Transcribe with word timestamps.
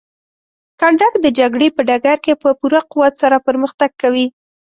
کنډک 0.79 1.13
د 1.21 1.27
جګړې 1.39 1.67
په 1.75 1.81
ډګر 1.87 2.17
کې 2.25 2.33
په 2.41 2.49
پوره 2.59 2.81
قوت 2.91 3.13
سره 3.21 3.37
پرمختګ 3.47 3.91
کوي. 4.01 4.25